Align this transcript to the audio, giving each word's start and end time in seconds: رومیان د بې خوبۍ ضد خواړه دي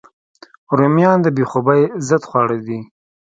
رومیان 0.77 1.17
د 1.23 1.27
بې 1.35 1.43
خوبۍ 1.51 1.81
ضد 2.07 2.23
خواړه 2.29 2.57
دي 2.67 2.79